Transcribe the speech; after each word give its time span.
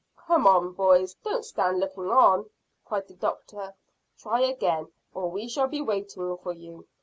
"Come, 0.17 0.73
boys, 0.73 1.13
don't 1.23 1.45
stand 1.45 1.79
looking 1.79 2.09
on," 2.09 2.49
cried 2.85 3.07
the 3.07 3.13
doctor. 3.13 3.75
"Try 4.17 4.41
again, 4.41 4.91
or 5.13 5.29
we 5.29 5.47
shall 5.47 5.67
be 5.67 5.83
waiting 5.83 6.35
for 6.37 6.53
you. 6.53 6.87